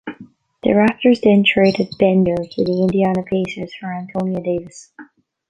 The 0.63 0.69
Raptors 0.69 1.21
then 1.21 1.43
traded 1.43 1.93
Bender 1.99 2.33
to 2.35 2.63
the 2.65 2.81
Indiana 2.81 3.21
Pacers 3.21 3.71
for 3.79 3.93
Antonio 3.93 4.39
Davis. 4.41 4.91